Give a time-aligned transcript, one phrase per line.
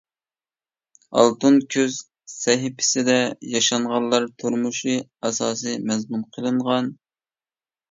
[1.19, 1.97] «ئالتۇن كۈز»
[2.37, 3.19] سەھىپىسىدە،
[3.57, 6.93] ياشانغانلار تۇرمۇشى ئاساسىي مەزمۇن قىلىنغان.